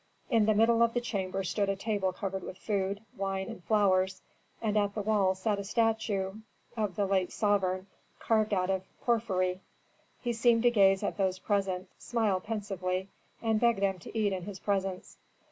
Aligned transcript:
In 0.31 0.47
the 0.47 0.55
middle 0.55 0.81
of 0.81 0.95
the 0.95 0.99
chamber 0.99 1.43
stood 1.43 1.69
a 1.69 1.75
table 1.75 2.11
covered 2.11 2.41
with 2.41 2.57
food, 2.57 3.01
wine, 3.15 3.49
and 3.49 3.63
flowers, 3.65 4.23
and 4.59 4.75
at 4.75 4.95
the 4.95 5.01
wall 5.03 5.35
sat 5.35 5.59
a 5.59 5.63
statue 5.63 6.37
of 6.75 6.95
the 6.95 7.05
late 7.05 7.31
sovereign 7.31 7.85
carved 8.17 8.51
out 8.51 8.71
of 8.71 8.81
porphyry. 9.01 9.59
He 10.19 10.33
seemed 10.33 10.63
to 10.63 10.71
gaze 10.71 11.03
at 11.03 11.17
those 11.17 11.37
present, 11.37 11.87
smile 11.99 12.39
pensively, 12.39 13.09
and 13.43 13.59
beg 13.59 13.79
them 13.79 13.99
to 13.99 14.17
eat 14.17 14.33
in 14.33 14.41
his 14.45 14.57
presence. 14.57 15.17